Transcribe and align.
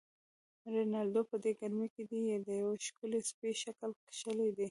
رینالډي: 0.73 1.21
په 1.29 1.35
دې 1.43 1.51
ګرمۍ 1.59 1.87
کې 1.93 2.03
دې 2.09 2.19
د 2.47 2.49
یوه 2.61 2.75
ښکلي 2.87 3.19
سپي 3.29 3.51
شکل 3.63 3.89
کښلی 4.07 4.49
دی. 4.55 4.59